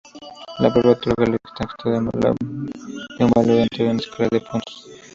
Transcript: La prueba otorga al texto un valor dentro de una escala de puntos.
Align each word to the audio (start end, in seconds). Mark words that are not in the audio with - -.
La 0.57 0.73
prueba 0.73 0.93
otorga 0.93 1.25
al 1.25 1.37
texto 1.55 1.89
un 1.91 2.07
valor 2.09 3.59
dentro 3.69 3.83
de 3.83 3.91
una 3.91 3.99
escala 3.99 4.29
de 4.31 4.41
puntos. 4.41 4.87